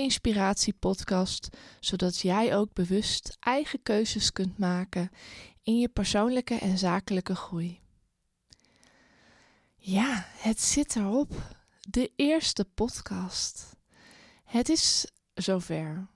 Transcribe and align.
inspiratiepodcast, 0.00 1.48
zodat 1.80 2.18
jij 2.18 2.56
ook 2.56 2.72
bewust 2.72 3.36
eigen 3.40 3.82
keuzes 3.82 4.32
kunt 4.32 4.58
maken 4.58 5.10
in 5.62 5.78
je 5.78 5.88
persoonlijke 5.88 6.54
en 6.54 6.78
zakelijke 6.78 7.34
groei. 7.34 7.80
Ja, 9.76 10.26
het 10.36 10.60
zit 10.60 10.96
erop. 10.96 11.32
De 11.80 12.12
eerste 12.16 12.64
podcast. 12.64 13.76
Het 14.44 14.68
is 14.68 15.06
zover. 15.34 16.08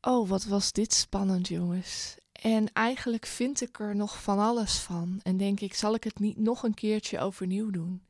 Oh, 0.00 0.28
wat 0.28 0.44
was 0.44 0.72
dit 0.72 0.94
spannend, 0.94 1.48
jongens. 1.48 2.16
En 2.32 2.72
eigenlijk 2.72 3.26
vind 3.26 3.60
ik 3.60 3.78
er 3.78 3.96
nog 3.96 4.22
van 4.22 4.38
alles 4.38 4.78
van. 4.78 5.20
En 5.22 5.36
denk 5.36 5.60
ik, 5.60 5.74
zal 5.74 5.94
ik 5.94 6.04
het 6.04 6.18
niet 6.18 6.36
nog 6.36 6.62
een 6.62 6.74
keertje 6.74 7.18
overnieuw 7.18 7.70
doen? 7.70 8.02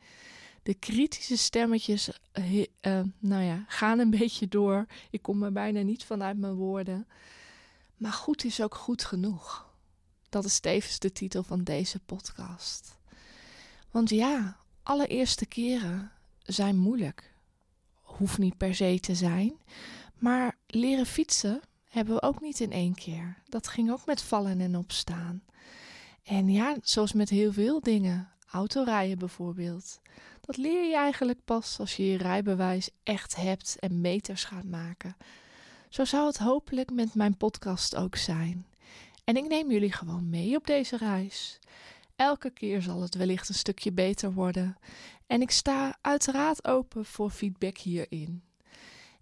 De 0.68 0.74
kritische 0.74 1.36
stemmetjes, 1.36 2.10
uh, 2.38 3.00
nou 3.18 3.44
ja, 3.44 3.64
gaan 3.68 3.98
een 3.98 4.10
beetje 4.18 4.48
door. 4.48 4.86
Ik 5.10 5.22
kom 5.22 5.42
er 5.42 5.52
bijna 5.52 5.80
niet 5.80 6.04
vanuit 6.04 6.38
mijn 6.38 6.54
woorden. 6.54 7.06
Maar 7.96 8.12
goed 8.12 8.44
is 8.44 8.62
ook 8.62 8.74
goed 8.74 9.04
genoeg. 9.04 9.70
Dat 10.28 10.44
is 10.44 10.60
tevens 10.60 10.98
de 10.98 11.12
titel 11.12 11.42
van 11.42 11.62
deze 11.62 11.98
podcast. 11.98 12.96
Want 13.90 14.10
ja, 14.10 14.56
allereerste 14.82 15.46
keren 15.46 16.12
zijn 16.42 16.76
moeilijk. 16.76 17.32
Hoeft 18.02 18.38
niet 18.38 18.56
per 18.56 18.74
se 18.74 19.00
te 19.00 19.14
zijn. 19.14 19.52
Maar 20.18 20.56
leren 20.66 21.06
fietsen 21.06 21.60
hebben 21.88 22.14
we 22.14 22.22
ook 22.22 22.40
niet 22.40 22.60
in 22.60 22.72
één 22.72 22.94
keer. 22.94 23.42
Dat 23.48 23.68
ging 23.68 23.90
ook 23.90 24.06
met 24.06 24.22
vallen 24.22 24.60
en 24.60 24.76
opstaan. 24.76 25.42
En 26.22 26.48
ja, 26.48 26.76
zoals 26.82 27.12
met 27.12 27.28
heel 27.28 27.52
veel 27.52 27.80
dingen, 27.80 28.28
autorijden 28.50 29.18
bijvoorbeeld. 29.18 30.00
Dat 30.48 30.56
leer 30.56 30.88
je 30.88 30.96
eigenlijk 30.96 31.44
pas 31.44 31.78
als 31.78 31.96
je 31.96 32.06
je 32.06 32.16
rijbewijs 32.16 32.90
echt 33.02 33.36
hebt 33.36 33.76
en 33.78 34.00
meters 34.00 34.44
gaat 34.44 34.64
maken. 34.64 35.16
Zo 35.88 36.04
zou 36.04 36.26
het 36.26 36.38
hopelijk 36.38 36.90
met 36.92 37.14
mijn 37.14 37.36
podcast 37.36 37.96
ook 37.96 38.16
zijn. 38.16 38.66
En 39.24 39.36
ik 39.36 39.48
neem 39.48 39.70
jullie 39.70 39.92
gewoon 39.92 40.28
mee 40.28 40.56
op 40.56 40.66
deze 40.66 40.96
reis. 40.96 41.58
Elke 42.16 42.50
keer 42.50 42.82
zal 42.82 43.02
het 43.02 43.14
wellicht 43.14 43.48
een 43.48 43.54
stukje 43.54 43.92
beter 43.92 44.32
worden. 44.32 44.76
En 45.26 45.40
ik 45.40 45.50
sta 45.50 45.98
uiteraard 46.00 46.66
open 46.66 47.04
voor 47.04 47.30
feedback 47.30 47.78
hierin. 47.78 48.42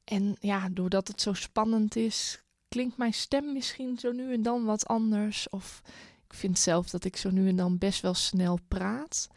En 0.05 0.37
ja, 0.41 0.69
doordat 0.69 1.09
het 1.09 1.21
zo 1.21 1.33
spannend 1.33 1.97
is, 1.97 2.43
klinkt 2.69 2.97
mijn 2.97 3.15
stem 3.15 3.53
misschien 3.53 3.99
zo 3.99 4.13
nu 4.13 4.33
en 4.33 4.43
dan 4.43 4.65
wat 4.65 4.87
anders. 4.87 5.49
Of 5.49 5.83
ik 6.27 6.35
vind 6.35 6.59
zelf 6.59 6.91
dat 6.91 7.05
ik 7.05 7.17
zo 7.17 7.31
nu 7.31 7.49
en 7.49 7.57
dan 7.57 7.79
best 7.79 8.01
wel 8.01 8.15
snel 8.15 8.59
praat. 8.69 9.29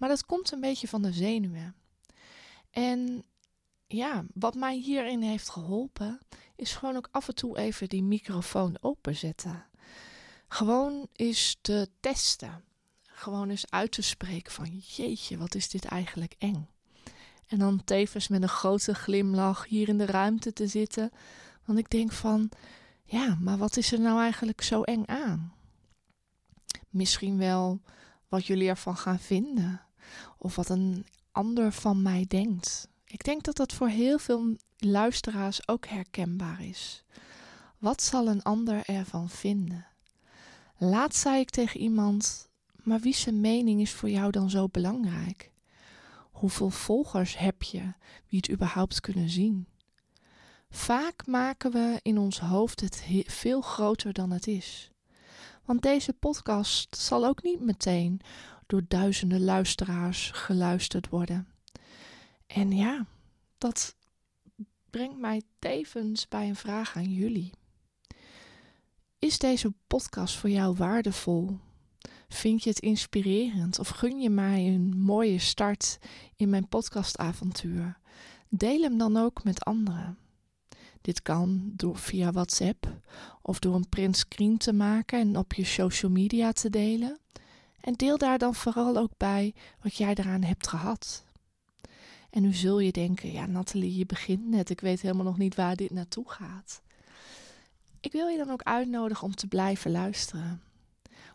Maar 0.00 0.08
dat 0.08 0.26
komt 0.26 0.52
een 0.52 0.60
beetje 0.60 0.88
van 0.88 1.02
de 1.02 1.12
zenuwen. 1.12 1.74
En 2.70 3.24
ja, 3.86 4.24
wat 4.34 4.54
mij 4.54 4.76
hierin 4.76 5.22
heeft 5.22 5.48
geholpen, 5.48 6.20
is 6.56 6.72
gewoon 6.72 6.96
ook 6.96 7.08
af 7.10 7.28
en 7.28 7.34
toe 7.34 7.58
even 7.58 7.88
die 7.88 8.02
microfoon 8.02 8.76
openzetten. 8.80 9.64
Gewoon 10.48 11.08
eens 11.12 11.58
te 11.60 11.88
testen. 12.00 12.64
Gewoon 13.02 13.50
eens 13.50 13.70
uit 13.70 13.92
te 13.92 14.02
spreken 14.02 14.52
van 14.52 14.78
jeetje, 14.78 15.38
wat 15.38 15.54
is 15.54 15.68
dit 15.68 15.84
eigenlijk 15.84 16.34
eng. 16.38 16.68
En 17.46 17.58
dan 17.58 17.84
tevens 17.84 18.28
met 18.28 18.42
een 18.42 18.48
grote 18.48 18.94
glimlach 18.94 19.66
hier 19.66 19.88
in 19.88 19.98
de 19.98 20.06
ruimte 20.06 20.52
te 20.52 20.66
zitten. 20.66 21.10
Want 21.64 21.78
ik 21.78 21.90
denk 21.90 22.12
van, 22.12 22.50
ja, 23.04 23.36
maar 23.40 23.58
wat 23.58 23.76
is 23.76 23.92
er 23.92 24.00
nou 24.00 24.20
eigenlijk 24.20 24.62
zo 24.62 24.82
eng 24.82 25.04
aan? 25.06 25.54
Misschien 26.88 27.38
wel 27.38 27.80
wat 28.28 28.46
jullie 28.46 28.68
ervan 28.68 28.96
gaan 28.96 29.18
vinden. 29.18 29.80
Of 30.38 30.56
wat 30.56 30.68
een 30.68 31.06
ander 31.32 31.72
van 31.72 32.02
mij 32.02 32.24
denkt. 32.28 32.88
Ik 33.04 33.24
denk 33.24 33.42
dat 33.42 33.56
dat 33.56 33.72
voor 33.72 33.88
heel 33.88 34.18
veel 34.18 34.56
luisteraars 34.78 35.68
ook 35.68 35.86
herkenbaar 35.86 36.64
is. 36.64 37.04
Wat 37.78 38.02
zal 38.02 38.28
een 38.28 38.42
ander 38.42 38.84
ervan 38.84 39.28
vinden? 39.28 39.86
Laat 40.76 41.14
zei 41.14 41.40
ik 41.40 41.50
tegen 41.50 41.80
iemand, 41.80 42.48
maar 42.82 43.00
wie 43.00 43.14
zijn 43.14 43.40
mening 43.40 43.80
is 43.80 43.92
voor 43.92 44.10
jou 44.10 44.30
dan 44.30 44.50
zo 44.50 44.68
belangrijk? 44.68 45.50
Hoeveel 46.30 46.70
volgers 46.70 47.38
heb 47.38 47.62
je 47.62 47.92
wie 48.28 48.38
het 48.38 48.50
überhaupt 48.50 49.00
kunnen 49.00 49.28
zien? 49.28 49.66
Vaak 50.70 51.26
maken 51.26 51.72
we 51.72 51.98
in 52.02 52.18
ons 52.18 52.40
hoofd 52.40 52.80
het 52.80 53.04
veel 53.26 53.60
groter 53.60 54.12
dan 54.12 54.30
het 54.30 54.46
is. 54.46 54.90
Want 55.64 55.82
deze 55.82 56.12
podcast 56.12 56.96
zal 56.96 57.26
ook 57.26 57.42
niet 57.42 57.60
meteen 57.60 58.20
door 58.70 58.84
duizenden 58.88 59.44
luisteraars 59.44 60.30
geluisterd 60.30 61.08
worden. 61.08 61.48
En 62.46 62.72
ja, 62.72 63.06
dat 63.58 63.96
brengt 64.90 65.18
mij 65.18 65.42
tevens 65.58 66.28
bij 66.28 66.48
een 66.48 66.56
vraag 66.56 66.96
aan 66.96 67.12
jullie. 67.12 67.50
Is 69.18 69.38
deze 69.38 69.72
podcast 69.86 70.36
voor 70.36 70.50
jou 70.50 70.76
waardevol? 70.76 71.58
Vind 72.28 72.62
je 72.62 72.70
het 72.70 72.78
inspirerend 72.78 73.78
of 73.78 73.88
gun 73.88 74.20
je 74.20 74.30
mij 74.30 74.66
een 74.66 74.98
mooie 74.98 75.38
start 75.38 75.98
in 76.36 76.48
mijn 76.48 76.68
podcastavontuur? 76.68 77.98
Deel 78.48 78.82
hem 78.82 78.98
dan 78.98 79.16
ook 79.16 79.44
met 79.44 79.64
anderen. 79.64 80.18
Dit 81.00 81.22
kan 81.22 81.72
door 81.76 81.98
via 81.98 82.32
WhatsApp 82.32 83.00
of 83.42 83.58
door 83.58 83.74
een 83.74 83.88
print 83.88 84.16
screen 84.16 84.58
te 84.58 84.72
maken 84.72 85.20
en 85.20 85.36
op 85.36 85.52
je 85.52 85.64
social 85.64 86.10
media 86.10 86.52
te 86.52 86.70
delen. 86.70 87.18
En 87.80 87.94
deel 87.94 88.18
daar 88.18 88.38
dan 88.38 88.54
vooral 88.54 88.96
ook 88.96 89.12
bij 89.16 89.54
wat 89.82 89.96
jij 89.96 90.14
eraan 90.14 90.42
hebt 90.42 90.66
gehad. 90.66 91.24
En 92.30 92.42
nu 92.42 92.52
zul 92.52 92.78
je 92.78 92.92
denken, 92.92 93.32
ja 93.32 93.46
Nathalie, 93.46 93.96
je 93.96 94.06
begint 94.06 94.48
net, 94.48 94.70
ik 94.70 94.80
weet 94.80 95.00
helemaal 95.00 95.24
nog 95.24 95.38
niet 95.38 95.54
waar 95.54 95.76
dit 95.76 95.90
naartoe 95.90 96.30
gaat. 96.30 96.82
Ik 98.00 98.12
wil 98.12 98.28
je 98.28 98.36
dan 98.36 98.50
ook 98.50 98.62
uitnodigen 98.62 99.24
om 99.24 99.34
te 99.34 99.46
blijven 99.46 99.90
luisteren. 99.90 100.62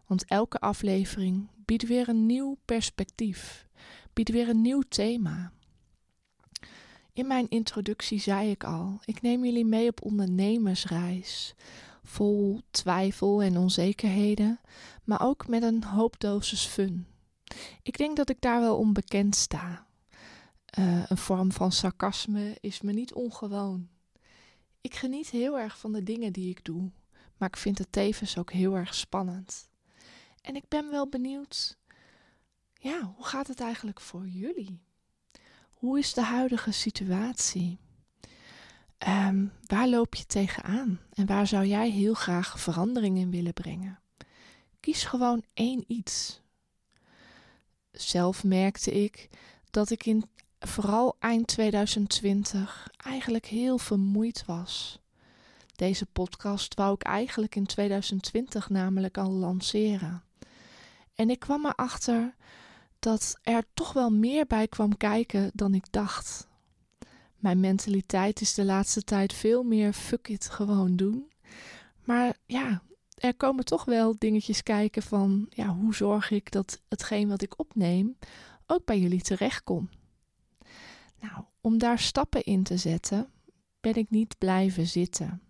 Want 0.05 0.25
elke 0.25 0.59
aflevering 0.59 1.47
biedt 1.66 1.88
weer 1.88 2.09
een 2.09 2.25
nieuw 2.25 2.57
perspectief, 2.66 3.67
biedt 4.13 4.29
weer 4.29 4.50
een 4.50 4.61
nieuw 4.61 4.81
thema. 4.89 5.51
In 7.13 7.28
mijn 7.28 7.50
introductie 7.50 8.19
zei 8.19 8.50
ik 8.50 8.63
al, 8.63 9.00
ik 9.05 9.22
neem 9.22 9.45
jullie 9.45 9.66
mee 9.66 9.89
op 9.89 10.03
ondernemersreis, 10.03 11.55
vol 12.05 12.61
twijfel 12.71 13.41
en 13.41 13.57
onzekerheden, 13.57 14.59
maar 15.03 15.21
ook 15.21 15.47
met 15.47 15.63
een 15.63 15.83
hoop 15.83 16.19
dosis 16.19 16.66
fun. 16.66 17.07
Ik 17.81 17.97
denk 17.97 18.17
dat 18.17 18.29
ik 18.29 18.41
daar 18.41 18.59
wel 18.61 18.77
onbekend 18.77 19.35
sta. 19.35 19.85
Uh, 20.79 21.03
een 21.07 21.17
vorm 21.17 21.51
van 21.51 21.71
sarcasme 21.71 22.57
is 22.61 22.81
me 22.81 22.91
niet 22.91 23.13
ongewoon. 23.13 23.89
Ik 24.81 24.95
geniet 24.95 25.29
heel 25.29 25.59
erg 25.59 25.79
van 25.79 25.91
de 25.91 26.03
dingen 26.03 26.33
die 26.33 26.49
ik 26.49 26.63
doe, 26.63 26.91
maar 27.38 27.47
ik 27.47 27.57
vind 27.57 27.77
het 27.77 27.91
tevens 27.91 28.37
ook 28.37 28.51
heel 28.51 28.75
erg 28.75 28.95
spannend. 28.95 29.69
En 30.41 30.55
ik 30.55 30.67
ben 30.67 30.91
wel 30.91 31.09
benieuwd, 31.09 31.77
ja, 32.73 33.13
hoe 33.16 33.25
gaat 33.25 33.47
het 33.47 33.59
eigenlijk 33.59 34.01
voor 34.01 34.27
jullie? 34.27 34.81
Hoe 35.73 35.99
is 35.99 36.13
de 36.13 36.22
huidige 36.22 36.72
situatie? 36.72 37.79
Um, 39.07 39.51
waar 39.66 39.88
loop 39.88 40.16
je 40.16 40.25
tegenaan? 40.25 40.99
En 41.13 41.25
waar 41.25 41.47
zou 41.47 41.66
jij 41.66 41.89
heel 41.89 42.13
graag 42.13 42.59
verandering 42.59 43.17
in 43.17 43.31
willen 43.31 43.53
brengen? 43.53 43.99
Kies 44.79 45.03
gewoon 45.03 45.43
één 45.53 45.83
iets. 45.88 46.41
Zelf 47.91 48.43
merkte 48.43 48.91
ik 49.03 49.29
dat 49.71 49.89
ik 49.89 50.05
in 50.05 50.29
vooral 50.59 51.16
eind 51.19 51.47
2020 51.47 52.88
eigenlijk 52.97 53.45
heel 53.45 53.77
vermoeid 53.77 54.45
was. 54.45 54.99
Deze 55.75 56.05
podcast 56.05 56.73
wou 56.73 56.93
ik 56.93 57.03
eigenlijk 57.03 57.55
in 57.55 57.66
2020 57.66 58.69
namelijk 58.69 59.17
al 59.17 59.31
lanceren. 59.31 60.23
En 61.16 61.29
ik 61.29 61.39
kwam 61.39 61.66
erachter 61.66 62.35
dat 62.99 63.39
er 63.41 63.63
toch 63.73 63.93
wel 63.93 64.09
meer 64.09 64.45
bij 64.45 64.67
kwam 64.67 64.97
kijken 64.97 65.51
dan 65.53 65.73
ik 65.73 65.91
dacht. 65.91 66.47
Mijn 67.45 67.59
mentaliteit 67.59 68.41
is 68.41 68.53
de 68.53 68.66
laatste 68.66 69.03
tijd 69.03 69.33
veel 69.33 69.63
meer 69.63 69.93
fuck 69.93 70.28
it 70.28 70.49
gewoon 70.49 70.96
doen. 70.96 71.31
Maar 72.03 72.37
ja, 72.46 72.81
er 73.16 73.35
komen 73.35 73.66
toch 73.66 73.85
wel 73.85 74.16
dingetjes 74.17 74.64
kijken 74.64 75.02
van 75.02 75.47
ja, 75.49 75.67
hoe 75.67 75.96
zorg 75.96 76.31
ik 76.31 76.52
dat 76.52 76.81
hetgeen 76.90 77.28
wat 77.28 77.41
ik 77.41 77.59
opneem 77.59 78.17
ook 78.67 78.85
bij 78.85 78.99
jullie 78.99 79.22
terechtkomt. 79.22 79.91
Nou, 81.20 81.43
om 81.61 81.78
daar 81.78 81.99
stappen 81.99 82.43
in 82.43 82.64
te 82.64 82.78
zetten, 82.78 83.29
ben 83.79 83.96
ik 83.96 84.09
niet 84.09 84.37
blijven 84.37 84.87
zitten. 84.87 85.41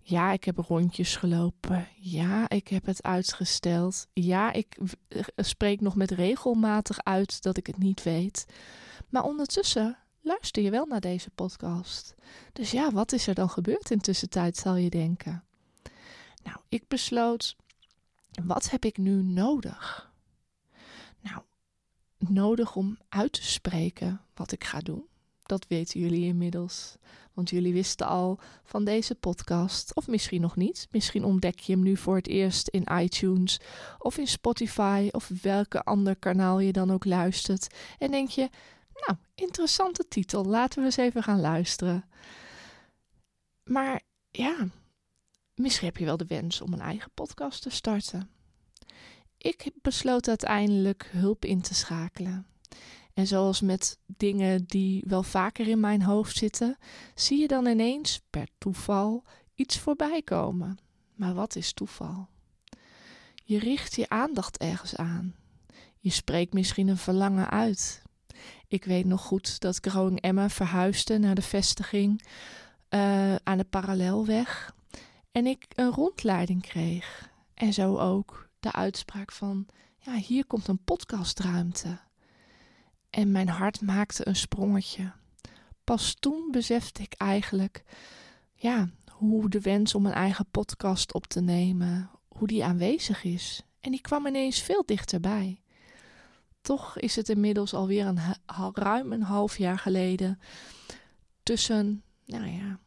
Ja, 0.00 0.32
ik 0.32 0.44
heb 0.44 0.58
rondjes 0.58 1.16
gelopen. 1.16 1.88
Ja, 1.96 2.48
ik 2.48 2.68
heb 2.68 2.86
het 2.86 3.02
uitgesteld. 3.02 4.06
Ja, 4.12 4.52
ik 4.52 4.78
spreek 5.36 5.80
nog 5.80 5.96
met 5.96 6.10
regelmatig 6.10 7.04
uit 7.04 7.42
dat 7.42 7.56
ik 7.56 7.66
het 7.66 7.78
niet 7.78 8.02
weet. 8.02 8.46
Maar 9.08 9.24
ondertussen 9.24 9.96
luister 10.22 10.62
je 10.62 10.70
wel 10.70 10.86
naar 10.86 11.00
deze 11.00 11.30
podcast. 11.30 12.14
Dus 12.52 12.70
ja, 12.70 12.90
wat 12.90 13.12
is 13.12 13.26
er 13.26 13.34
dan 13.34 13.50
gebeurd 13.50 13.90
in 13.90 14.00
tussentijd, 14.00 14.56
zal 14.56 14.76
je 14.76 14.90
denken? 14.90 15.44
Nou, 16.42 16.56
ik 16.68 16.88
besloot, 16.88 17.56
wat 18.44 18.70
heb 18.70 18.84
ik 18.84 18.96
nu 18.96 19.22
nodig? 19.22 20.10
Nou, 21.20 21.42
nodig 22.18 22.76
om 22.76 22.98
uit 23.08 23.32
te 23.32 23.44
spreken 23.44 24.20
wat 24.34 24.52
ik 24.52 24.64
ga 24.64 24.80
doen 24.80 25.10
dat 25.52 25.66
weten 25.68 26.00
jullie 26.00 26.24
inmiddels. 26.24 26.96
Want 27.32 27.50
jullie 27.50 27.72
wisten 27.72 28.06
al 28.06 28.38
van 28.64 28.84
deze 28.84 29.14
podcast, 29.14 29.94
of 29.94 30.06
misschien 30.06 30.40
nog 30.40 30.56
niet. 30.56 30.88
Misschien 30.90 31.24
ontdek 31.24 31.58
je 31.58 31.72
hem 31.72 31.82
nu 31.82 31.96
voor 31.96 32.16
het 32.16 32.26
eerst 32.26 32.68
in 32.68 32.88
iTunes 32.92 33.60
of 33.98 34.18
in 34.18 34.26
Spotify 34.26 35.08
of 35.10 35.30
welke 35.42 35.82
ander 35.82 36.16
kanaal 36.16 36.60
je 36.60 36.72
dan 36.72 36.92
ook 36.92 37.04
luistert. 37.04 37.74
En 37.98 38.10
denk 38.10 38.28
je, 38.28 38.48
nou, 39.06 39.18
interessante 39.34 40.08
titel, 40.08 40.44
laten 40.44 40.78
we 40.78 40.84
eens 40.84 40.96
even 40.96 41.22
gaan 41.22 41.40
luisteren. 41.40 42.04
Maar 43.64 44.02
ja, 44.30 44.68
misschien 45.54 45.86
heb 45.86 45.96
je 45.96 46.04
wel 46.04 46.16
de 46.16 46.26
wens 46.26 46.60
om 46.60 46.72
een 46.72 46.80
eigen 46.80 47.10
podcast 47.14 47.62
te 47.62 47.70
starten. 47.70 48.30
Ik 49.38 49.70
besloot 49.82 50.28
uiteindelijk 50.28 51.08
hulp 51.12 51.44
in 51.44 51.60
te 51.60 51.74
schakelen. 51.74 52.46
En 53.14 53.26
zoals 53.26 53.60
met 53.60 53.98
dingen 54.06 54.64
die 54.64 55.04
wel 55.06 55.22
vaker 55.22 55.68
in 55.68 55.80
mijn 55.80 56.02
hoofd 56.02 56.36
zitten, 56.36 56.78
zie 57.14 57.40
je 57.40 57.48
dan 57.48 57.66
ineens 57.66 58.20
per 58.30 58.48
toeval 58.58 59.24
iets 59.54 59.78
voorbij 59.78 60.22
komen. 60.22 60.78
Maar 61.14 61.34
wat 61.34 61.56
is 61.56 61.72
toeval? 61.72 62.28
Je 63.44 63.58
richt 63.58 63.94
je 63.94 64.08
aandacht 64.08 64.58
ergens 64.58 64.96
aan. 64.96 65.34
Je 65.98 66.10
spreekt 66.10 66.52
misschien 66.52 66.88
een 66.88 66.96
verlangen 66.96 67.50
uit. 67.50 68.01
Ik 68.72 68.84
weet 68.84 69.04
nog 69.04 69.22
goed 69.22 69.60
dat 69.60 69.78
Growing 69.80 70.20
Emma 70.20 70.48
verhuisde 70.48 71.18
naar 71.18 71.34
de 71.34 71.42
vestiging 71.42 72.22
uh, 72.90 73.34
aan 73.34 73.58
de 73.58 73.64
parallelweg 73.64 74.74
en 75.32 75.46
ik 75.46 75.66
een 75.74 75.90
rondleiding 75.90 76.62
kreeg. 76.62 77.30
En 77.54 77.72
zo 77.72 77.98
ook 77.98 78.48
de 78.60 78.72
uitspraak 78.72 79.32
van: 79.32 79.66
ja, 79.98 80.14
hier 80.14 80.46
komt 80.46 80.68
een 80.68 80.84
podcastruimte. 80.84 81.98
En 83.10 83.30
mijn 83.30 83.48
hart 83.48 83.80
maakte 83.80 84.28
een 84.28 84.36
sprongetje. 84.36 85.12
Pas 85.84 86.14
toen 86.18 86.48
besefte 86.50 87.02
ik 87.02 87.12
eigenlijk, 87.12 87.84
ja, 88.54 88.88
hoe 89.10 89.48
de 89.48 89.60
wens 89.60 89.94
om 89.94 90.06
een 90.06 90.12
eigen 90.12 90.46
podcast 90.50 91.14
op 91.14 91.26
te 91.26 91.40
nemen, 91.40 92.10
hoe 92.28 92.46
die 92.46 92.64
aanwezig 92.64 93.24
is. 93.24 93.62
En 93.80 93.90
die 93.90 94.00
kwam 94.00 94.26
ineens 94.26 94.62
veel 94.62 94.82
dichterbij. 94.86 95.61
Toch 96.62 96.98
is 96.98 97.16
het 97.16 97.28
inmiddels 97.28 97.74
alweer 97.74 98.06
een 98.06 98.18
ruim 98.72 99.12
een 99.12 99.22
half 99.22 99.58
jaar 99.58 99.78
geleden 99.78 100.40
tussen, 101.42 102.02
nou 102.24 102.46
ja, 102.46 102.78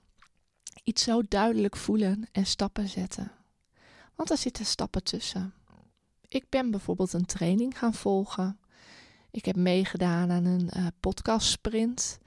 iets 0.84 1.04
zo 1.04 1.22
duidelijk 1.28 1.76
voelen 1.76 2.28
en 2.32 2.46
stappen 2.46 2.88
zetten. 2.88 3.32
Want 4.16 4.30
er 4.30 4.38
zitten 4.38 4.66
stappen 4.66 5.04
tussen. 5.04 5.54
Ik 6.28 6.50
ben 6.50 6.72
bijvoorbeeld 6.72 7.14
een 7.14 7.26
training 7.26 7.78
gaan 7.78 7.94
volgen. 7.94 8.60
Ik 9.32 9.46
heb 9.46 9.56
meegedaan 9.56 10.32
aan 10.32 10.46
een 10.46 10.70
uh, 10.78 10.88
podcast 11.00 11.48
sprint. 11.48 12.20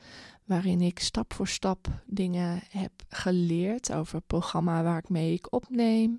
Waarin 0.45 0.81
ik 0.81 0.99
stap 0.99 1.33
voor 1.33 1.49
stap 1.49 1.89
dingen 2.07 2.63
heb 2.71 2.93
geleerd 3.09 3.93
over 3.93 4.17
het 4.17 4.27
programma 4.27 4.83
waar 4.83 4.99
ik 4.99 5.09
mee 5.09 5.33
ik 5.33 5.53
opneem. 5.53 6.19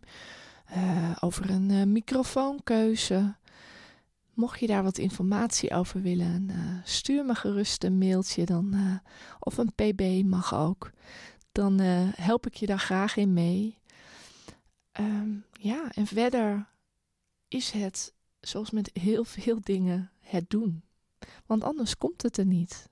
Uh, 0.76 1.12
over 1.20 1.50
een 1.50 1.70
uh, 1.70 1.84
microfoonkeuze. 1.84 3.36
Mocht 4.40 4.60
je 4.60 4.68
daar 4.68 4.84
wat 4.84 4.98
informatie 4.98 5.72
over 5.72 6.02
willen, 6.02 6.52
stuur 6.84 7.26
me 7.26 7.36
gerust 7.36 7.84
een 7.84 7.98
mailtje 7.98 8.46
dan, 8.46 9.00
of 9.40 9.58
een 9.58 9.74
pb 9.76 10.24
mag 10.24 10.54
ook. 10.56 10.92
Dan 11.52 11.80
help 11.80 12.46
ik 12.46 12.54
je 12.54 12.66
daar 12.66 12.80
graag 12.80 13.16
in 13.18 13.34
mee. 13.34 13.78
Um, 15.00 15.46
ja, 15.52 15.92
en 15.92 16.08
verder 16.08 16.68
is 17.48 17.72
het, 17.72 18.14
zoals 18.40 18.72
met 18.72 18.90
heel 18.94 19.24
veel 19.24 19.60
dingen, 19.62 20.12
het 20.20 20.50
doen. 20.50 20.84
Want 21.46 21.64
anders 21.64 21.98
komt 21.98 22.22
het 22.22 22.38
er 22.38 22.46
niet. 22.46 22.90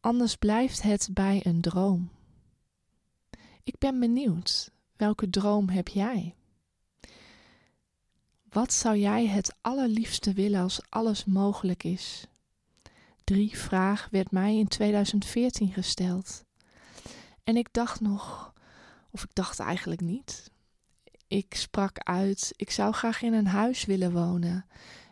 Anders 0.00 0.36
blijft 0.36 0.82
het 0.82 1.08
bij 1.12 1.40
een 1.44 1.60
droom. 1.60 2.10
Ik 3.62 3.78
ben 3.78 4.00
benieuwd, 4.00 4.70
welke 4.96 5.30
droom 5.30 5.68
heb 5.68 5.88
jij? 5.88 6.34
Wat 8.50 8.72
zou 8.72 8.96
jij 8.96 9.26
het 9.26 9.54
allerliefste 9.60 10.32
willen 10.32 10.60
als 10.60 10.80
alles 10.88 11.24
mogelijk 11.24 11.84
is? 11.84 12.26
Drie 13.24 13.58
vraag 13.58 14.08
werd 14.10 14.30
mij 14.30 14.56
in 14.56 14.68
2014 14.68 15.72
gesteld. 15.72 16.44
En 17.44 17.56
ik 17.56 17.68
dacht 17.72 18.00
nog, 18.00 18.52
of 19.10 19.22
ik 19.22 19.34
dacht 19.34 19.58
eigenlijk 19.58 20.00
niet, 20.00 20.50
ik 21.28 21.54
sprak 21.54 21.98
uit: 21.98 22.52
ik 22.56 22.70
zou 22.70 22.92
graag 22.92 23.22
in 23.22 23.32
een 23.32 23.46
huis 23.46 23.84
willen 23.84 24.12
wonen. 24.12 24.66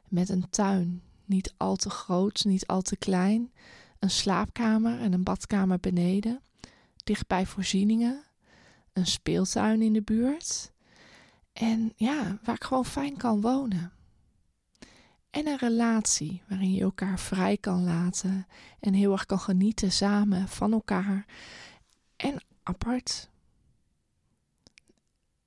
Met 0.09 0.29
een 0.29 0.51
tuin, 0.51 1.03
niet 1.25 1.55
al 1.57 1.77
te 1.77 1.91
groot, 1.91 2.45
niet 2.45 2.67
al 2.67 2.83
te 2.83 2.97
klein, 2.97 3.53
een 3.99 4.11
slaapkamer 4.11 5.01
en 5.01 5.13
een 5.13 5.23
badkamer 5.23 5.81
beneden, 5.81 6.43
dichtbij 7.05 7.47
voorzieningen, 7.47 8.25
een 8.93 9.07
speeltuin 9.07 9.83
in 9.83 9.93
de 9.93 10.03
buurt 10.03 10.73
en 11.59 11.93
ja, 11.97 12.39
waar 12.43 12.55
ik 12.55 12.65
gewoon 12.65 12.85
fijn 12.85 13.17
kan 13.17 13.41
wonen. 13.41 13.93
En 15.31 15.47
een 15.47 15.57
relatie 15.57 16.43
waarin 16.49 16.73
je 16.73 16.81
elkaar 16.81 17.19
vrij 17.19 17.57
kan 17.57 17.85
laten 17.85 18.47
en 18.81 18.93
heel 18.93 19.13
erg 19.13 19.27
kan 19.27 19.41
genieten 19.41 19.93
samen 19.93 20.49
van 20.49 20.73
elkaar 20.73 21.27
en 22.17 22.43
apart. 22.63 23.29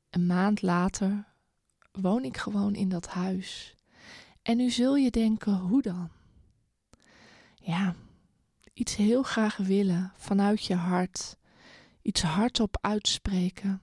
Een 0.10 0.25
maand 0.25 0.62
later 0.62 1.25
woon 1.92 2.24
ik 2.24 2.38
gewoon 2.38 2.75
in 2.75 2.90
dat 2.90 3.08
huis. 3.08 3.75
En 4.42 4.58
nu 4.58 4.69
zul 4.69 4.96
je 4.96 5.12
denken, 5.12 5.54
hoe 5.54 5.81
dan? 5.81 6.10
Ja, 7.56 7.96
iets 8.74 8.96
heel 8.96 9.24
graag 9.24 9.58
willen 9.58 10.13
vanuit 10.16 10.66
je 10.66 10.75
hart. 10.75 11.38
Iets 12.02 12.22
hardop 12.22 12.78
uitspreken. 12.81 13.81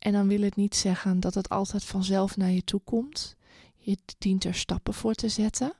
En 0.00 0.12
dan 0.12 0.28
wil 0.28 0.40
het 0.40 0.56
niet 0.56 0.76
zeggen 0.76 1.20
dat 1.20 1.34
het 1.34 1.48
altijd 1.48 1.84
vanzelf 1.84 2.36
naar 2.36 2.50
je 2.50 2.64
toe 2.64 2.80
komt. 2.84 3.36
Je 3.76 3.98
dient 4.18 4.44
er 4.44 4.54
stappen 4.54 4.94
voor 4.94 5.14
te 5.14 5.28
zetten. 5.28 5.72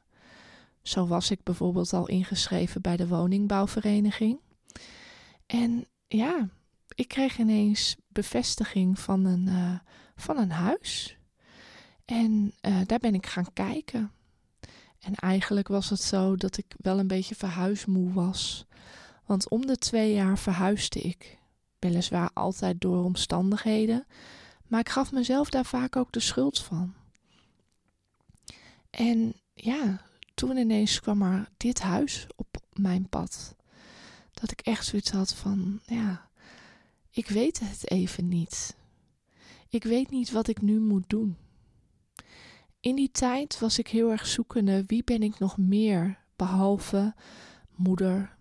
Zo 0.82 1.06
was 1.06 1.31
ik 1.31 1.43
bijvoorbeeld 1.43 1.93
al 1.93 2.08
ingeschreven 2.08 2.81
bij 2.81 2.96
de 2.96 3.08
woningbouwvereniging. 3.08 4.40
En 5.46 5.87
ja, 6.06 6.49
ik 6.94 7.08
kreeg 7.08 7.38
ineens 7.38 7.96
bevestiging 8.08 8.99
van 8.99 9.25
een, 9.25 9.46
uh, 9.46 9.78
van 10.17 10.38
een 10.38 10.50
huis. 10.50 11.17
En 12.05 12.55
uh, 12.62 12.81
daar 12.87 12.99
ben 12.99 13.14
ik 13.14 13.26
gaan 13.26 13.52
kijken. 13.52 14.12
En 15.00 15.14
eigenlijk 15.14 15.69
was 15.69 15.90
het 15.90 16.02
zo 16.02 16.37
dat 16.37 16.56
ik 16.56 16.67
wel 16.76 16.99
een 16.99 17.06
beetje 17.06 17.34
verhuismoe 17.34 18.12
was. 18.12 18.67
Want 19.25 19.49
om 19.49 19.67
de 19.67 19.76
twee 19.76 20.14
jaar 20.14 20.38
verhuisde 20.38 21.00
ik. 21.00 21.38
Weliswaar 21.81 22.31
altijd 22.35 22.81
door 22.81 23.05
omstandigheden, 23.05 24.06
maar 24.67 24.81
ik 24.81 24.89
gaf 24.89 25.13
mezelf 25.13 25.51
daar 25.51 25.65
vaak 25.65 25.96
ook 25.96 26.13
de 26.13 26.20
schuld 26.20 26.60
van. 26.60 26.94
En 28.91 29.34
ja, 29.55 30.01
toen 30.34 30.56
ineens 30.56 31.01
kwam 31.01 31.22
er 31.22 31.49
dit 31.56 31.81
huis 31.81 32.27
op 32.37 32.46
mijn 32.72 33.08
pad. 33.08 33.56
Dat 34.32 34.51
ik 34.51 34.60
echt 34.60 34.87
zoiets 34.87 35.10
had 35.10 35.34
van, 35.34 35.81
ja, 35.87 36.29
ik 37.10 37.29
weet 37.29 37.60
het 37.60 37.91
even 37.91 38.29
niet. 38.29 38.77
Ik 39.69 39.84
weet 39.84 40.10
niet 40.10 40.31
wat 40.31 40.49
ik 40.49 40.63
nu 40.63 40.81
moet 40.81 41.08
doen. 41.08 41.37
In 42.81 42.94
die 42.96 43.10
tijd 43.10 43.58
was 43.58 43.79
ik 43.79 43.89
heel 43.89 44.10
erg 44.10 44.27
zoekende 44.27 44.84
wie 44.87 45.05
ben 45.05 45.22
ik 45.22 45.39
nog 45.39 45.58
meer 45.58 46.19
behalve 46.37 47.15
moeder, 47.75 48.37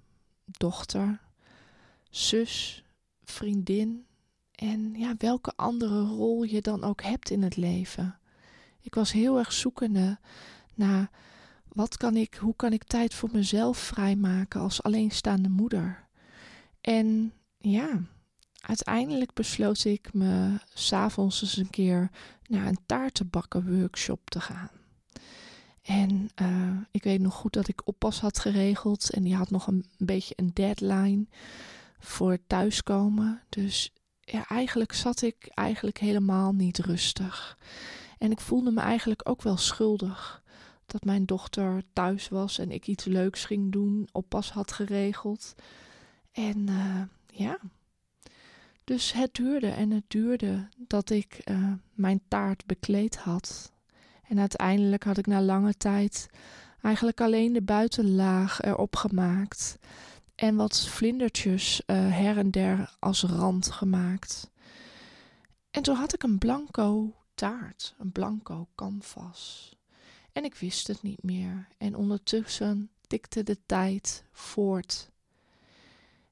dochter, 0.46 1.22
zus, 2.10 2.84
vriendin 3.30 4.06
en 4.52 4.94
ja, 4.94 5.14
welke 5.18 5.54
andere 5.56 6.02
rol 6.02 6.44
je 6.44 6.62
dan 6.62 6.84
ook 6.84 7.02
hebt 7.02 7.30
in 7.30 7.44
het 7.44 7.56
leven. 7.56 8.20
Ik 8.82 8.96
was 8.96 9.12
heel 9.12 9.38
erg 9.38 9.52
zoekende 9.52 10.18
naar 10.74 11.10
wat 11.68 11.98
kan 11.98 12.16
ik, 12.16 12.36
hoe 12.36 12.56
kan 12.56 12.74
ik 12.74 12.84
tijd 12.84 13.14
voor 13.14 13.30
mezelf 13.32 13.78
vrijmaken 13.78 14.62
als 14.62 14.84
alleenstaande 14.84 15.50
moeder. 15.50 16.08
En 16.82 17.34
ja, 17.58 18.02
uiteindelijk 18.60 19.34
besloot 19.34 19.84
ik 19.86 20.14
me 20.14 20.60
s'avonds 20.74 21.42
eens 21.42 21.58
een 21.58 21.70
keer 21.70 22.10
naar 22.48 22.68
een 22.68 22.80
taartenbakken 22.86 23.80
workshop 23.80 24.30
te 24.30 24.42
gaan. 24.42 24.70
En 25.82 26.30
uh, 26.42 26.78
ik 26.92 27.04
weet 27.04 27.22
nog 27.22 27.34
goed 27.34 27.54
dat 27.54 27.68
ik 27.68 27.88
oppas 27.88 28.20
had 28.20 28.40
geregeld 28.40 29.10
en 29.10 29.24
die 29.24 29.36
had 29.36 29.50
nog 29.50 29.68
een, 29.68 29.86
beetje 29.98 30.34
een 30.38 30.52
deadline 30.54 31.26
voor 32.00 32.38
thuiskomen. 32.48 33.42
Dus 33.50 33.94
ja, 34.20 34.48
eigenlijk 34.48 34.94
zat 34.94 35.22
ik 35.22 35.50
eigenlijk 35.54 35.98
helemaal 35.98 36.54
niet 36.54 36.78
rustig. 36.78 37.58
En 38.18 38.32
ik 38.32 38.40
voelde 38.40 38.72
me 38.72 38.82
eigenlijk 38.82 39.30
ook 39.30 39.42
wel 39.42 39.58
schuldig 39.58 40.44
dat 40.86 41.04
mijn 41.04 41.26
dochter 41.26 41.84
thuis 41.94 42.30
was 42.30 42.58
en 42.58 42.72
ik 42.72 42.88
iets 42.88 43.06
leuks 43.06 43.46
ging 43.46 43.72
doen, 43.72 44.08
oppas 44.12 44.52
had 44.52 44.72
geregeld. 44.72 45.56
En 46.32 46.68
uh, 46.70 47.02
ja, 47.28 47.60
dus 48.84 49.14
het 49.14 49.34
duurde 49.34 49.68
en 49.68 49.92
het 49.92 50.04
duurde 50.08 50.68
dat 50.78 51.10
ik 51.10 51.42
uh, 51.46 51.74
mijn 51.94 52.22
taart 52.28 52.66
bekleed 52.66 53.18
had. 53.18 53.72
En 54.28 54.40
uiteindelijk 54.40 55.04
had 55.04 55.18
ik 55.18 55.28
na 55.28 55.42
lange 55.42 55.74
tijd 55.74 56.30
eigenlijk 56.82 57.22
alleen 57.22 57.54
de 57.54 57.62
buitenlaag 57.62 58.62
erop 58.62 58.96
gemaakt. 58.96 59.78
En 60.40 60.56
wat 60.56 60.88
vlindertjes 60.88 61.82
uh, 61.86 61.96
her 61.98 62.38
en 62.38 62.52
der 62.52 62.96
als 63.00 63.24
rand 63.24 63.72
gemaakt. 63.72 64.50
En 65.72 65.82
toen 65.82 65.96
had 65.96 66.14
ik 66.14 66.24
een 66.24 66.38
blanco 66.38 67.16
taart, 67.34 67.96
een 67.98 68.12
blanco 68.12 68.68
canvas. 68.76 69.76
En 70.32 70.44
ik 70.44 70.56
wist 70.56 70.88
het 70.88 71.02
niet 71.02 71.24
meer. 71.24 71.68
En 71.78 71.96
ondertussen 71.96 72.90
tikte 73.08 73.44
de 73.44 73.58
tijd 73.66 74.24
voort. 74.32 75.12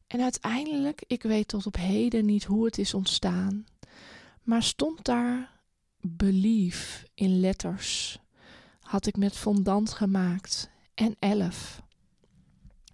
En 0.08 0.22
uiteindelijk, 0.22 1.04
ik 1.08 1.24
weet 1.24 1.48
tot 1.48 1.66
op 1.66 1.76
heden 1.76 2.26
niet 2.26 2.44
hoe 2.44 2.66
het 2.66 2.78
is 2.78 2.94
ontstaan, 2.94 3.66
maar 4.44 4.64
stond 4.64 5.06
daar 5.06 5.62
belief 6.02 7.06
in 7.14 7.40
letters. 7.40 8.20
Had 8.80 9.06
ik 9.06 9.18
met 9.18 9.38
fondant 9.38 9.94
gemaakt 9.94 10.70
en 10.94 11.16
elf. 11.20 11.86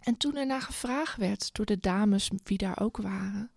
En 0.03 0.17
toen 0.17 0.36
er 0.36 0.45
naar 0.45 0.62
gevraagd 0.62 1.17
werd 1.17 1.53
door 1.53 1.65
de 1.65 1.79
dames 1.79 2.29
wie 2.43 2.57
daar 2.57 2.79
ook 2.81 2.98
waren, 2.98 3.51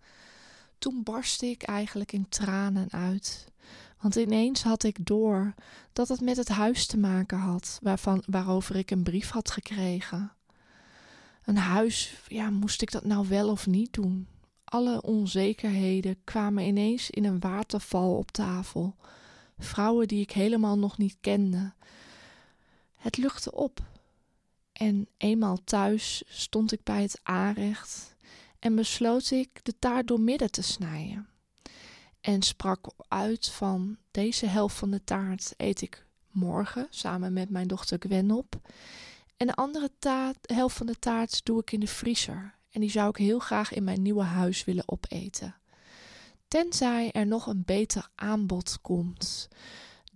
toen 0.77 1.03
barstte 1.03 1.45
ik 1.45 1.63
eigenlijk 1.63 2.11
in 2.11 2.29
tranen 2.29 2.91
uit. 2.91 3.47
Want 4.01 4.15
ineens 4.15 4.63
had 4.63 4.83
ik 4.83 5.05
door 5.05 5.53
dat 5.93 6.07
het 6.07 6.21
met 6.21 6.37
het 6.37 6.47
huis 6.47 6.85
te 6.85 6.97
maken 6.97 7.37
had, 7.37 7.79
waarvan, 7.81 8.23
waarover 8.25 8.75
ik 8.75 8.91
een 8.91 9.03
brief 9.03 9.29
had 9.29 9.51
gekregen. 9.51 10.31
Een 11.43 11.57
huis, 11.57 12.21
ja, 12.27 12.49
moest 12.49 12.81
ik 12.81 12.91
dat 12.91 13.05
nou 13.05 13.27
wel 13.27 13.49
of 13.49 13.67
niet 13.67 13.93
doen? 13.93 14.27
Alle 14.63 15.01
onzekerheden 15.01 16.17
kwamen 16.23 16.65
ineens 16.65 17.09
in 17.09 17.25
een 17.25 17.39
waterval 17.39 18.17
op 18.17 18.31
tafel. 18.31 18.95
Vrouwen 19.57 20.07
die 20.07 20.21
ik 20.21 20.31
helemaal 20.31 20.77
nog 20.77 20.97
niet 20.97 21.17
kende. 21.21 21.73
Het 22.95 23.17
luchtte 23.17 23.51
op. 23.51 23.79
En 24.77 25.07
eenmaal 25.17 25.57
thuis 25.63 26.23
stond 26.27 26.71
ik 26.71 26.83
bij 26.83 27.01
het 27.01 27.19
aanrecht 27.23 28.15
en 28.59 28.75
besloot 28.75 29.31
ik 29.31 29.49
de 29.63 29.79
taart 29.79 30.07
door 30.07 30.19
midden 30.19 30.51
te 30.51 30.61
snijden. 30.61 31.27
En 32.21 32.41
sprak 32.41 32.87
uit 33.07 33.49
van 33.49 33.97
deze 34.11 34.45
helft 34.45 34.75
van 34.75 34.91
de 34.91 35.03
taart 35.03 35.53
eet 35.57 35.81
ik 35.81 36.05
morgen 36.31 36.87
samen 36.89 37.33
met 37.33 37.49
mijn 37.49 37.67
dochter 37.67 37.97
Gwen 37.99 38.31
op. 38.31 38.61
En 39.37 39.47
de 39.47 39.53
andere 39.53 39.91
taart, 39.99 40.37
helft 40.41 40.77
van 40.77 40.85
de 40.85 40.99
taart 40.99 41.45
doe 41.45 41.59
ik 41.59 41.71
in 41.71 41.79
de 41.79 41.87
vriezer. 41.87 42.55
En 42.71 42.81
die 42.81 42.91
zou 42.91 43.09
ik 43.09 43.17
heel 43.17 43.39
graag 43.39 43.73
in 43.73 43.83
mijn 43.83 44.01
nieuwe 44.01 44.23
huis 44.23 44.63
willen 44.63 44.87
opeten. 44.87 45.55
Tenzij 46.47 47.11
er 47.11 47.27
nog 47.27 47.47
een 47.47 47.63
beter 47.65 48.09
aanbod 48.15 48.81
komt, 48.81 49.47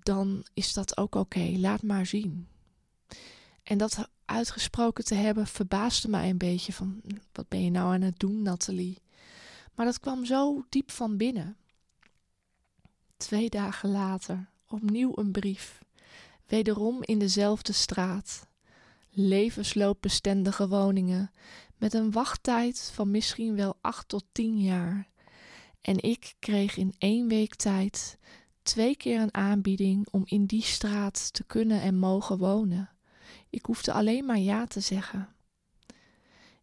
dan 0.03 0.46
is 0.53 0.74
dat 0.74 0.98
ook 0.98 1.15
oké. 1.15 1.53
Laat 1.58 1.82
maar 1.82 2.06
zien. 2.06 2.48
En 3.71 3.77
dat 3.77 4.09
uitgesproken 4.25 5.03
te 5.03 5.15
hebben 5.15 5.47
verbaasde 5.47 6.07
mij 6.07 6.29
een 6.29 6.37
beetje 6.37 6.73
van 6.73 7.01
wat 7.31 7.47
ben 7.47 7.63
je 7.63 7.69
nou 7.69 7.93
aan 7.93 8.01
het 8.01 8.19
doen, 8.19 8.41
Nathalie? 8.41 9.01
Maar 9.75 9.85
dat 9.85 9.99
kwam 9.99 10.25
zo 10.25 10.65
diep 10.69 10.91
van 10.91 11.17
binnen. 11.17 11.57
Twee 13.17 13.49
dagen 13.49 13.89
later, 13.89 14.49
opnieuw 14.67 15.11
een 15.15 15.31
brief. 15.31 15.79
Wederom 16.45 17.03
in 17.03 17.19
dezelfde 17.19 17.73
straat. 17.73 18.47
Levensloopbestendige 19.09 20.67
woningen 20.67 21.31
met 21.77 21.93
een 21.93 22.11
wachttijd 22.11 22.91
van 22.93 23.11
misschien 23.11 23.55
wel 23.55 23.77
acht 23.81 24.07
tot 24.07 24.25
tien 24.31 24.61
jaar. 24.61 25.07
En 25.81 26.03
ik 26.03 26.33
kreeg 26.39 26.77
in 26.77 26.95
één 26.97 27.27
week 27.27 27.55
tijd 27.55 28.17
twee 28.61 28.95
keer 28.95 29.21
een 29.21 29.33
aanbieding 29.33 30.07
om 30.09 30.21
in 30.25 30.45
die 30.45 30.63
straat 30.63 31.33
te 31.33 31.43
kunnen 31.43 31.81
en 31.81 31.97
mogen 31.97 32.37
wonen. 32.37 32.89
Ik 33.50 33.65
hoefde 33.65 33.93
alleen 33.93 34.25
maar 34.25 34.38
ja 34.38 34.65
te 34.65 34.79
zeggen. 34.79 35.35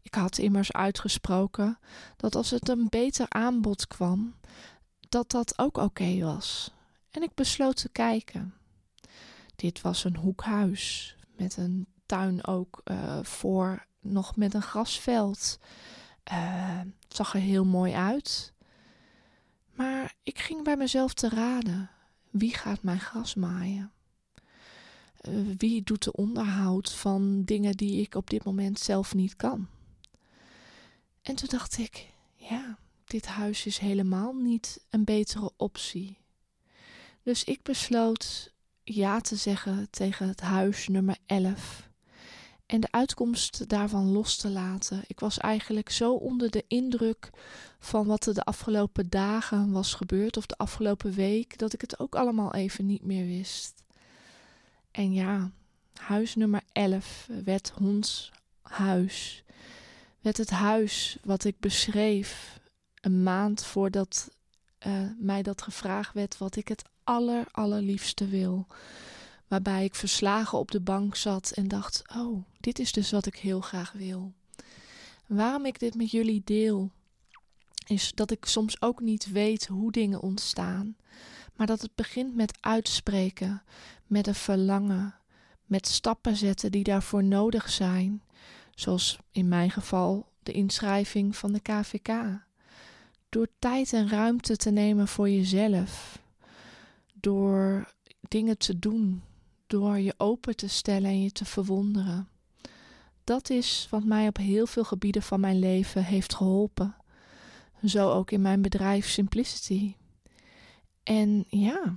Ik 0.03 0.15
had 0.15 0.39
immers 0.39 0.73
uitgesproken 0.73 1.79
dat 2.17 2.35
als 2.35 2.51
het 2.51 2.69
een 2.69 2.87
beter 2.89 3.27
aanbod 3.29 3.87
kwam, 3.87 4.35
dat 5.09 5.31
dat 5.31 5.59
ook 5.59 5.77
oké 5.77 6.19
was. 6.19 6.73
En 7.11 7.23
ik 7.23 7.35
besloot 7.35 7.77
te 7.77 7.89
kijken. 7.89 8.55
Dit 9.57 9.81
was 9.81 10.05
een 10.05 10.17
hoekhuis 10.17 11.17
met 11.37 11.57
een 11.57 11.87
tuin 12.07 12.47
ook 12.47 12.81
uh, 12.85 13.23
voor, 13.23 13.87
nog 14.01 14.37
met 14.37 14.55
een 14.55 14.63
grasveld. 14.63 15.59
Uh, 16.33 16.79
het 16.79 17.17
zag 17.17 17.35
er 17.35 17.41
heel 17.41 17.65
mooi 17.65 17.93
uit. 17.93 18.53
Maar 19.75 20.15
ik 20.23 20.39
ging 20.39 20.65
bij 20.65 20.77
mezelf 20.77 21.15
te 21.15 21.29
raden: 21.29 21.91
wie 22.31 22.55
gaat 22.55 22.83
mijn 22.83 23.01
gras 23.01 23.35
maaien? 23.35 23.93
Uh, 25.29 25.35
wie 25.57 25.83
doet 25.83 26.05
de 26.05 26.13
onderhoud 26.13 26.93
van 26.93 27.45
dingen 27.45 27.73
die 27.73 28.01
ik 28.01 28.15
op 28.15 28.31
dit 28.31 28.45
moment 28.45 28.79
zelf 28.79 29.15
niet 29.15 29.37
kan? 29.37 29.67
En 31.23 31.35
toen 31.35 31.49
dacht 31.49 31.79
ik: 31.79 32.07
ja, 32.35 32.79
dit 33.05 33.27
huis 33.27 33.67
is 33.67 33.79
helemaal 33.79 34.33
niet 34.33 34.81
een 34.91 35.05
betere 35.05 35.51
optie. 35.57 36.19
Dus 37.23 37.45
ik 37.45 37.63
besloot 37.63 38.53
ja 38.85 39.21
te 39.21 39.37
zeggen 39.37 39.91
tegen 39.91 40.29
het 40.29 40.41
huis 40.41 40.89
nummer 40.89 41.17
11 41.27 41.89
en 42.69 42.81
de 42.81 42.89
uitkomst 42.91 43.69
daarvan 43.69 44.13
los 44.13 44.37
te 44.37 44.51
laten. 44.51 45.05
Ik 45.07 45.21
was 45.21 45.39
eigenlijk 45.39 45.91
zo 45.91 46.13
onder 46.13 46.51
de 46.51 46.65
indruk 46.69 47.31
van 47.79 48.07
wat 48.07 48.27
er 48.27 48.35
de 48.35 48.45
afgelopen 48.45 49.09
dagen 49.09 49.73
was 49.73 49.95
gebeurd 49.95 50.37
of 50.37 50.47
de 50.47 50.57
afgelopen 50.57 51.13
week 51.13 51.59
dat 51.59 51.73
ik 51.73 51.81
het 51.81 51.99
ook 51.99 52.15
allemaal 52.15 52.55
even 52.55 52.87
niet 52.87 53.05
meer 53.05 53.27
wist. 53.27 53.83
En 54.99 55.13
ja, 55.13 55.51
huis 55.93 56.35
nummer 56.35 56.63
11 56.73 57.29
werd 57.45 57.73
ons 57.81 58.33
huis. 58.63 59.45
Werd 60.21 60.37
het 60.37 60.51
huis 60.51 61.19
wat 61.25 61.45
ik 61.45 61.61
beschreef 61.61 62.61
een 63.01 63.23
maand 63.23 63.65
voordat 63.65 64.31
uh, 64.87 65.03
mij 65.19 65.43
dat 65.43 65.63
gevraagd 65.63 66.15
werd 66.15 66.39
wat 66.39 66.57
ik 66.57 66.69
het 66.69 66.85
aller 67.05 67.47
allerliefste 67.51 68.27
wil. 68.27 68.67
Waarbij 69.49 69.85
ik 69.85 69.95
verslagen 69.95 70.59
op 70.59 70.71
de 70.71 70.81
bank 70.81 71.17
zat 71.17 71.51
en 71.51 71.69
dacht: 71.69 72.03
Oh, 72.17 72.45
dit 72.61 72.79
is 72.79 72.93
dus 72.93 73.11
wat 73.11 73.27
ik 73.27 73.37
heel 73.37 73.61
graag 73.61 73.93
wil. 73.93 74.33
Waarom 75.27 75.67
ik 75.67 75.79
dit 75.79 75.95
met 75.95 76.11
jullie 76.11 76.43
deel, 76.45 76.91
is 77.87 78.13
dat 78.15 78.31
ik 78.31 78.45
soms 78.45 78.83
ook 78.83 79.01
niet 79.01 79.33
weet 79.33 79.67
hoe 79.67 79.93
dingen 79.93 80.21
ontstaan, 80.21 80.97
maar 81.59 81.67
dat 81.67 81.83
het 81.83 81.95
begint 81.95 82.35
met 82.35 82.59
uitspreken, 82.61 83.63
met 84.07 84.27
een 84.27 84.35
verlangen, 84.35 85.15
met 85.65 85.87
stappen 85.87 86.37
zetten 86.37 86.73
die 86.73 86.85
daarvoor 86.85 87.25
nodig 87.25 87.71
zijn, 87.71 88.23
zoals 88.75 89.19
in 89.31 89.49
mijn 89.49 89.71
geval 89.71 90.29
de 90.43 90.53
inschrijving 90.53 91.37
van 91.37 91.53
de 91.53 91.61
KVK. 91.61 92.11
Door 93.29 93.49
tijd 93.59 93.93
en 93.93 94.09
ruimte 94.09 94.57
te 94.57 94.71
nemen 94.71 95.09
voor 95.09 95.29
jezelf, 95.29 96.23
door 97.15 97.93
dingen 98.29 98.59
te 98.59 98.79
doen 98.79 99.23
door 99.67 99.99
je 99.99 100.15
open 100.17 100.57
te 100.57 100.69
stellen 100.69 101.11
en 101.11 101.23
je 101.23 101.33
te 101.33 101.45
verwonderen. 101.45 102.29
Dat 103.25 103.51
is 103.51 103.87
wat 103.91 104.05
mij 104.05 104.27
op 104.27 104.37
heel 104.37 104.67
veel 104.67 104.85
gebieden 104.85 105.23
van 105.23 105.41
mijn 105.41 105.59
leven 105.59 106.05
heeft 106.05 106.35
geholpen. 106.35 106.97
Zo 107.85 108.11
ook 108.11 108.31
in 108.31 108.41
mijn 108.41 108.63
bedrijf 108.63 109.09
Simplicity. 109.09 109.95
En 111.09 111.45
ja, 111.49 111.97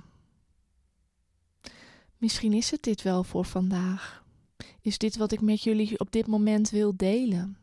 misschien 2.16 2.52
is 2.52 2.70
het 2.70 2.82
dit 2.82 3.02
wel 3.02 3.24
voor 3.24 3.44
vandaag. 3.44 4.24
Is 4.80 4.98
dit 4.98 5.16
wat 5.16 5.32
ik 5.32 5.40
met 5.40 5.62
jullie 5.62 5.98
op 5.98 6.12
dit 6.12 6.26
moment 6.26 6.70
wil 6.70 6.96
delen? 6.96 7.56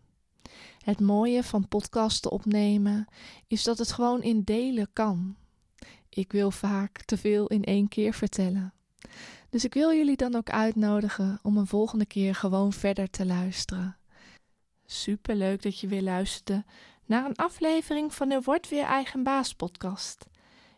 Het 0.79 0.99
mooie 0.99 1.43
van 1.43 1.67
podcasten 1.67 2.31
opnemen 2.31 3.07
is 3.47 3.63
dat 3.63 3.77
het 3.77 3.91
gewoon 3.91 4.21
in 4.21 4.43
delen 4.43 4.89
kan. 4.93 5.35
Ik 6.09 6.31
wil 6.31 6.51
vaak 6.51 7.03
te 7.03 7.17
veel 7.17 7.47
in 7.47 7.63
één 7.63 7.87
keer 7.87 8.13
vertellen. 8.13 8.73
Dus 9.49 9.65
ik 9.65 9.73
wil 9.73 9.93
jullie 9.93 10.17
dan 10.17 10.35
ook 10.35 10.49
uitnodigen 10.49 11.39
om 11.43 11.57
een 11.57 11.67
volgende 11.67 12.05
keer 12.05 12.35
gewoon 12.35 12.73
verder 12.73 13.09
te 13.09 13.25
luisteren. 13.25 13.97
Super 14.85 15.35
leuk 15.35 15.61
dat 15.61 15.79
je 15.79 15.87
weer 15.87 16.03
luisterde 16.03 16.63
naar 17.05 17.25
een 17.25 17.35
aflevering 17.35 18.13
van 18.13 18.29
de 18.29 18.41
Word 18.41 18.69
Weer 18.69 18.85
Eigen 18.85 19.23
Baas 19.23 19.53
podcast. 19.53 20.25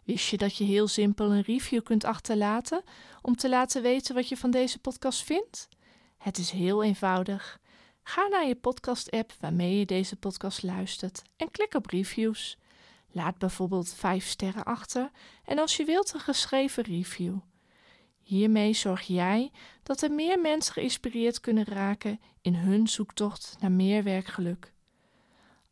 Wist 0.03 0.27
je 0.27 0.38
dat 0.38 0.55
je 0.55 0.63
heel 0.63 0.88
simpel 0.88 1.31
een 1.31 1.41
review 1.41 1.84
kunt 1.84 2.03
achterlaten 2.03 2.84
om 3.22 3.36
te 3.36 3.50
laten 3.50 3.81
weten 3.81 4.15
wat 4.15 4.29
je 4.29 4.38
van 4.38 4.51
deze 4.51 4.79
podcast 4.79 5.24
vindt? 5.24 5.70
Het 6.17 6.38
is 6.38 6.50
heel 6.50 6.84
eenvoudig. 6.84 7.60
Ga 8.03 8.27
naar 8.27 8.48
je 8.48 8.55
podcast-app 8.55 9.34
waarmee 9.39 9.79
je 9.79 9.86
deze 9.86 10.15
podcast 10.15 10.63
luistert 10.63 11.22
en 11.38 11.51
klik 11.51 11.74
op 11.74 11.86
reviews. 11.86 12.58
Laat 13.12 13.38
bijvoorbeeld 13.38 13.93
5 13.93 14.27
sterren 14.27 14.63
achter 14.63 15.12
en 15.46 15.60
als 15.60 15.77
je 15.77 15.86
wilt 15.86 16.13
een 16.13 16.20
geschreven 16.20 16.84
review. 16.84 17.38
Hiermee 18.22 18.74
zorg 18.74 19.01
jij 19.01 19.51
dat 19.84 20.01
er 20.01 20.12
meer 20.12 20.39
mensen 20.39 20.74
geïnspireerd 20.74 21.39
kunnen 21.39 21.65
raken 21.65 22.20
in 22.41 22.55
hun 22.55 22.88
zoektocht 22.88 23.55
naar 23.60 23.72
meer 23.72 24.03
werkgeluk. 24.03 24.74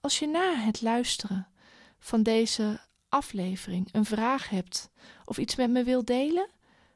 Als 0.01 0.19
je 0.19 0.27
na 0.27 0.55
het 0.55 0.81
luisteren 0.81 1.48
van 2.00 2.24
deze 2.24 2.79
aflevering 3.09 3.89
een 3.91 4.05
vraag 4.05 4.49
hebt 4.49 4.89
of 5.25 5.37
iets 5.37 5.55
met 5.55 5.69
me 5.69 5.83
wilt 5.83 6.07
delen, 6.07 6.49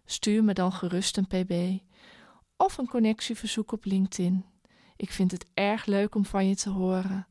stuur 0.06 0.44
me 0.44 0.54
dan 0.54 0.72
gerust 0.72 1.18
een 1.18 1.28
pb 1.28 1.82
of 2.58 2.78
een 2.78 2.88
connectieverzoek 2.88 3.72
op 3.72 3.86
LinkedIn. 3.86 4.46
Ik 4.96 5.12
vind 5.12 5.32
het 5.32 5.46
erg 5.54 5.86
leuk 5.86 6.16
om 6.16 6.26
van 6.26 6.48
je 6.48 6.56
te 6.56 6.70
horen. 6.70 7.28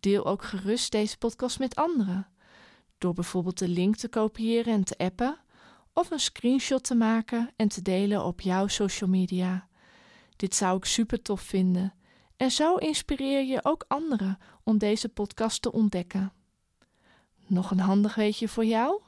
Deel 0.00 0.26
ook 0.26 0.44
gerust 0.44 0.92
deze 0.92 1.18
podcast 1.18 1.58
met 1.58 1.74
anderen. 1.74 2.28
Door 2.98 3.14
bijvoorbeeld 3.14 3.58
de 3.58 3.68
link 3.68 3.96
te 3.96 4.08
kopiëren 4.08 4.72
en 4.72 4.84
te 4.84 4.98
appen, 4.98 5.38
of 5.92 6.10
een 6.10 6.20
screenshot 6.20 6.84
te 6.84 6.94
maken 6.94 7.50
en 7.56 7.68
te 7.68 7.82
delen 7.82 8.24
op 8.24 8.40
jouw 8.40 8.66
social 8.66 9.10
media. 9.10 9.68
Dit 10.36 10.54
zou 10.54 10.76
ik 10.76 10.84
super 10.84 11.22
tof 11.22 11.40
vinden. 11.40 11.94
En 12.36 12.50
zo 12.50 12.76
inspireer 12.76 13.44
je 13.44 13.64
ook 13.64 13.84
anderen 13.88 14.38
om 14.62 14.78
deze 14.78 15.08
podcast 15.08 15.62
te 15.62 15.72
ontdekken. 15.72 16.32
Nog 17.46 17.70
een 17.70 17.80
handig 17.80 18.14
weetje 18.14 18.48
voor 18.48 18.64
jou? 18.64 19.00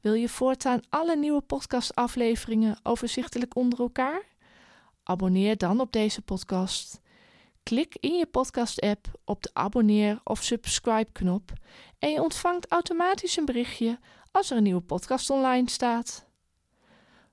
Wil 0.00 0.14
je 0.14 0.28
voortaan 0.28 0.80
alle 0.88 1.16
nieuwe 1.16 1.40
podcastafleveringen 1.40 2.78
overzichtelijk 2.82 3.56
onder 3.56 3.78
elkaar? 3.78 4.22
Abonneer 5.02 5.56
dan 5.56 5.80
op 5.80 5.92
deze 5.92 6.22
podcast. 6.22 7.00
Klik 7.62 7.96
in 8.00 8.14
je 8.14 8.26
podcast-app 8.26 9.06
op 9.24 9.42
de 9.42 9.50
abonneer 9.52 10.20
of 10.24 10.42
subscribe-knop 10.42 11.52
en 11.98 12.10
je 12.10 12.22
ontvangt 12.22 12.70
automatisch 12.70 13.36
een 13.36 13.44
berichtje 13.44 13.98
als 14.30 14.50
er 14.50 14.56
een 14.56 14.62
nieuwe 14.62 14.80
podcast 14.80 15.30
online 15.30 15.70
staat. 15.70 16.26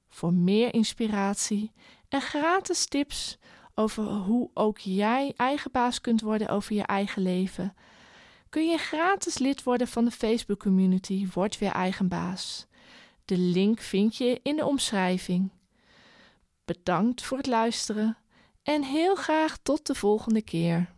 Voor 0.10 0.34
meer 0.34 0.74
inspiratie 0.74 1.72
en 2.10 2.22
gratis 2.22 2.86
tips 2.86 3.38
over 3.76 4.04
hoe 4.04 4.50
ook 4.54 4.78
jij 4.78 5.34
eigen 5.36 5.72
baas 5.72 6.02
kunt 6.02 6.22
worden 6.22 6.50
over 6.50 6.76
je 6.76 6.84
eigen 6.84 7.22
leven, 7.22 7.76
kun 8.50 8.70
je 8.70 8.78
gratis 8.78 9.38
lid 9.38 9.64
worden 9.64 9.88
van 9.88 10.06
de 10.06 10.12
Facebook 10.12 10.60
community 10.60 11.28
Word 11.34 11.58
weer 11.58 11.72
eigen 11.72 12.08
baas. 12.08 12.68
De 13.26 13.38
link 13.38 13.80
vind 13.80 14.16
je 14.16 14.40
in 14.44 14.56
de 14.56 14.66
omschrijving. 14.66 15.52
Bedankt 16.66 17.22
voor 17.22 17.38
het 17.38 17.48
luisteren 17.48 18.18
en 18.64 18.84
heel 18.84 19.16
graag 19.16 19.58
tot 19.64 19.88
de 19.88 19.96
volgende 19.96 20.42
keer. 20.42 20.94